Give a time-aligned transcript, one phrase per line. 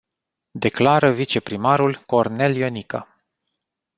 [0.51, 3.07] Declară viceprimarul Cornel Ionică.